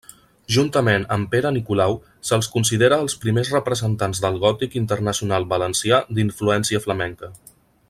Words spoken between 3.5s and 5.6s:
representants del gòtic internacional